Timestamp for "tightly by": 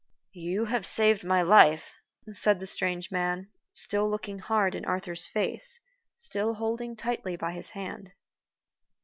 6.95-7.51